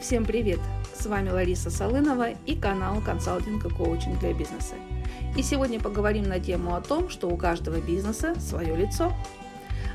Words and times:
Всем 0.00 0.24
привет! 0.24 0.58
С 0.94 1.04
вами 1.04 1.28
Лариса 1.28 1.70
Солынова 1.70 2.30
и 2.46 2.56
канал 2.56 3.02
«Консалтинг 3.04 3.66
и 3.66 3.68
коучинг 3.68 4.18
для 4.18 4.32
бизнеса». 4.32 4.74
И 5.36 5.42
сегодня 5.42 5.78
поговорим 5.78 6.24
на 6.24 6.40
тему 6.40 6.74
о 6.74 6.80
том, 6.80 7.10
что 7.10 7.28
у 7.28 7.36
каждого 7.36 7.82
бизнеса 7.82 8.34
свое 8.40 8.74
лицо. 8.74 9.12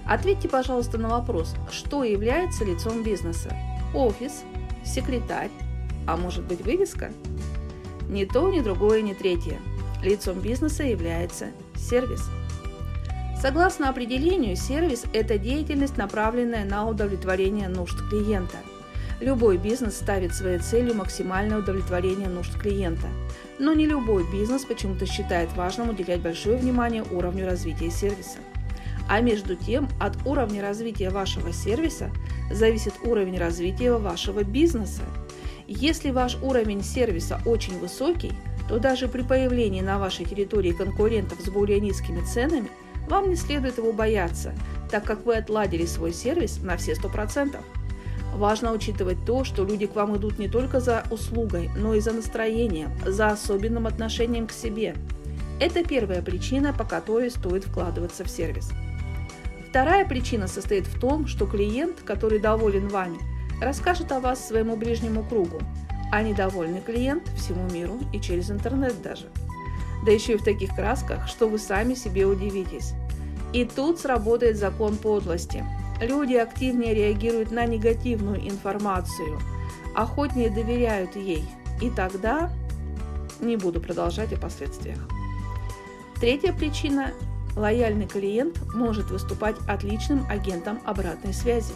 Ответьте, 0.06 0.48
пожалуйста, 0.48 1.00
на 1.00 1.10
вопрос, 1.10 1.56
что 1.72 2.04
является 2.04 2.64
лицом 2.64 3.02
бизнеса? 3.02 3.50
Офис, 3.96 4.44
секретарь, 4.84 5.50
а 6.06 6.18
может 6.18 6.44
быть 6.44 6.62
вывеска? 6.62 7.12
Ни 8.08 8.26
то, 8.26 8.48
ни 8.52 8.60
другое, 8.60 9.02
ни 9.02 9.14
третье. 9.14 9.58
Лицом 10.04 10.40
бизнеса 10.40 10.84
является 10.84 11.48
сервис. 11.76 12.30
Согласно 13.42 13.90
определению, 13.90 14.56
сервис– 14.56 15.06
это 15.14 15.40
деятельность, 15.40 15.98
направленная 15.98 16.64
на 16.64 16.88
удовлетворение 16.88 17.70
нужд 17.70 17.98
клиента– 18.08 18.58
Любой 19.22 19.58
бизнес 19.58 19.96
ставит 19.96 20.36
своей 20.36 20.60
целью 20.60 20.96
максимальное 20.96 21.60
удовлетворение 21.60 22.28
нужд 22.28 22.58
клиента. 22.58 23.08
Но 23.60 23.74
не 23.74 23.86
любой 23.86 24.30
бизнес 24.30 24.66
почему-то 24.66 25.06
считает 25.06 25.54
важным 25.56 25.90
уделять 25.90 26.22
большое 26.22 26.58
внимание 26.58 27.04
уровню 27.04 27.46
развития 27.46 27.90
сервиса. 27.90 28.40
А 29.08 29.22
между 29.22 29.56
тем, 29.56 29.88
от 30.00 30.18
уровня 30.26 30.62
развития 30.62 31.10
вашего 31.12 31.54
сервиса 31.54 32.12
зависит 32.52 32.94
уровень 33.04 33.38
развития 33.38 33.94
вашего 33.94 34.44
бизнеса. 34.44 35.04
Если 35.68 36.12
ваш 36.12 36.38
уровень 36.42 36.84
сервиса 36.84 37.40
очень 37.46 37.80
высокий, 37.80 38.34
то 38.68 38.80
даже 38.80 39.08
при 39.08 39.22
появлении 39.22 39.82
на 39.82 40.00
вашей 40.00 40.26
территории 40.26 40.72
конкурентов 40.72 41.40
с 41.40 41.50
более 41.50 41.80
низкими 41.80 42.22
ценами 42.26 42.70
вам 43.08 43.30
не 43.30 43.36
следует 43.36 43.78
его 43.78 43.94
бояться, 43.94 44.54
так 44.92 45.06
как 45.06 45.26
вы 45.26 45.36
отладили 45.36 45.86
свой 45.86 46.12
сервис 46.12 46.60
на 46.62 46.76
все 46.78 46.94
100%. 46.94 47.58
Важно 48.36 48.74
учитывать 48.74 49.24
то, 49.26 49.46
что 49.46 49.64
люди 49.64 49.88
к 49.88 49.96
вам 49.96 50.18
идут 50.18 50.40
не 50.40 50.50
только 50.50 50.82
за 50.82 51.06
услугой, 51.10 51.70
но 51.78 51.94
и 51.94 52.02
за 52.02 52.12
настроением, 52.12 52.92
за 53.06 53.28
особенным 53.28 53.88
отношением 53.88 54.48
к 54.48 54.52
себе. 54.52 54.94
Это 55.62 55.86
первая 55.86 56.22
причина, 56.22 56.74
по 56.74 56.84
которой 56.84 57.32
стоит 57.32 57.64
вкладываться 57.64 58.26
в 58.26 58.30
сервис. 58.30 58.72
Вторая 59.70 60.06
причина 60.06 60.48
состоит 60.48 60.86
в 60.86 61.00
том, 61.00 61.28
что 61.28 61.46
клиент, 61.46 62.02
который 62.02 62.40
доволен 62.40 62.90
вами, 62.90 63.20
расскажет 63.62 64.12
о 64.12 64.20
вас 64.20 64.46
своему 64.46 64.76
ближнему 64.76 65.24
кругу, 65.24 65.62
а 66.12 66.22
недовольный 66.22 66.82
клиент 66.82 67.26
всему 67.38 67.70
миру 67.70 68.02
и 68.12 68.20
через 68.20 68.52
интернет 68.52 69.02
даже. 69.02 69.28
Да 70.06 70.12
еще 70.12 70.34
и 70.34 70.38
в 70.38 70.44
таких 70.44 70.76
красках, 70.76 71.30
что 71.30 71.48
вы 71.48 71.58
сами 71.58 71.94
себе 71.94 72.26
удивитесь. 72.26 72.96
И 73.54 73.64
тут 73.64 73.98
сработает 73.98 74.58
закон 74.58 74.98
подлости– 74.98 75.64
Люди 76.02 76.34
активнее 76.34 76.94
реагируют 76.94 77.52
на 77.52 77.66
негативную 77.66 78.48
информацию, 78.48 79.40
охотнее 79.96 80.50
доверяют 80.50 81.16
ей. 81.16 81.46
И 81.82 81.90
тогда 81.90 82.52
не 83.40 83.56
буду 83.56 83.80
продолжать 83.80 84.34
о 84.34 84.38
последствиях. 84.38 85.00
Третья 86.20 86.54
причина– 86.54 87.12
лояльный 87.56 88.08
клиент 88.08 88.60
может 88.74 89.10
выступать 89.10 89.56
отличным 89.68 90.26
агентом 90.30 90.80
обратной 90.86 91.34
связи. 91.34 91.74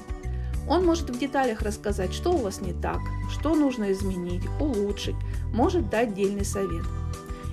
Он 0.67 0.85
может 0.85 1.09
в 1.09 1.17
деталях 1.17 1.61
рассказать, 1.61 2.13
что 2.13 2.33
у 2.33 2.37
вас 2.37 2.61
не 2.61 2.73
так, 2.73 2.99
что 3.31 3.55
нужно 3.55 3.91
изменить, 3.91 4.43
улучшить, 4.59 5.15
может 5.53 5.89
дать 5.89 6.13
дельный 6.13 6.45
совет– 6.45 6.85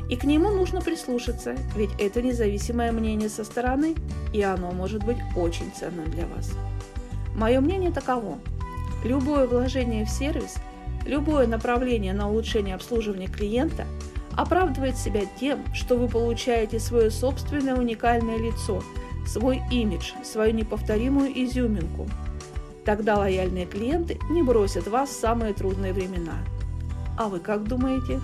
и 0.08 0.16
к 0.16 0.24
нему 0.24 0.50
нужно 0.50 0.80
прислушаться, 0.80 1.56
ведь 1.74 1.90
это 1.98 2.22
независимое 2.22 2.92
мнение 2.92 3.28
со 3.28 3.44
стороны, 3.44 3.94
и 4.32 4.42
оно 4.42 4.70
может 4.70 5.04
быть 5.04 5.18
очень 5.34 5.70
ценным 5.72 6.10
для 6.10 6.26
вас. 6.26 6.52
Мое 7.34 7.60
мнение 7.60 7.90
таково. 7.90 8.38
Любое 9.04 9.46
вложение 9.46 10.04
в 10.04 10.10
сервис, 10.10 10.56
любое 11.04 11.46
направление 11.46 12.12
на 12.12 12.30
улучшение 12.30 12.74
обслуживания 12.74 13.28
клиента 13.28 13.84
оправдывает 14.36 14.96
себя 14.96 15.22
тем, 15.40 15.64
что 15.74 15.96
вы 15.96 16.08
получаете 16.08 16.78
свое 16.78 17.10
собственное 17.10 17.76
уникальное 17.76 18.38
лицо, 18.38 18.82
свой 19.26 19.60
имидж, 19.70 20.12
свою 20.22 20.54
неповторимую 20.54 21.30
изюминку. 21.44 22.08
Тогда 22.84 23.16
лояльные 23.18 23.66
клиенты 23.66 24.18
не 24.30 24.42
бросят 24.42 24.86
вас 24.86 25.10
в 25.10 25.20
самые 25.20 25.52
трудные 25.52 25.92
времена. 25.92 26.38
А 27.18 27.28
вы 27.28 27.40
как 27.40 27.64
думаете? 27.64 28.20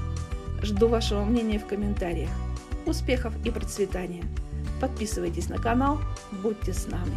Жду 0.63 0.89
вашего 0.89 1.25
мнения 1.25 1.59
в 1.59 1.67
комментариях. 1.67 2.31
Успехов 2.87 3.35
и 3.45 3.51
процветания! 3.51 4.25
Подписывайтесь 4.81 5.49
на 5.49 5.59
канал, 5.59 6.01
будьте 6.43 6.73
с 6.73 6.87
нами! 6.87 7.15